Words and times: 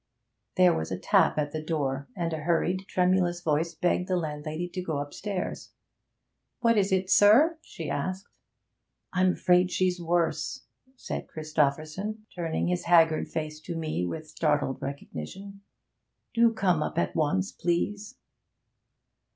There 0.55 0.73
was 0.73 0.91
a 0.91 0.97
tap 0.97 1.37
at 1.37 1.51
the 1.51 1.61
door, 1.61 2.07
and 2.15 2.33
a 2.33 2.37
hurried 2.39 2.87
tremulous 2.87 3.39
voice 3.43 3.75
begged 3.75 4.07
the 4.07 4.17
landlady 4.17 4.67
to 4.69 4.81
go 4.81 4.97
upstairs. 4.97 5.73
'What 6.61 6.75
is 6.75 6.91
it, 6.91 7.07
sir?' 7.11 7.59
she 7.61 7.87
asked. 7.87 8.25
'I'm 9.13 9.33
afraid 9.33 9.69
she's 9.69 10.01
worse,' 10.01 10.63
said 10.95 11.27
Christopherson, 11.27 12.25
turning 12.33 12.65
his 12.67 12.85
haggard 12.85 13.27
face 13.29 13.59
to 13.59 13.75
me 13.75 14.03
with 14.03 14.27
startled 14.27 14.81
recognition. 14.81 15.61
'Do 16.33 16.51
come 16.53 16.81
up 16.81 16.97
at 16.97 17.15
once, 17.15 17.51
please.' 17.51 18.15